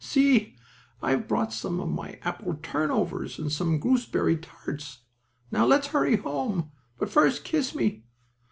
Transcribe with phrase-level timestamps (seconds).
[0.03, 0.55] See,
[1.03, 5.01] I have brought you some apple turnovers, and some gooseberry tarts.
[5.51, 8.05] Now let's hurry home, but first kiss me."